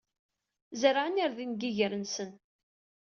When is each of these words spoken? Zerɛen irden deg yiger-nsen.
Zerɛen 0.79 1.21
irden 1.23 1.51
deg 1.53 1.61
yiger-nsen. 1.65 2.31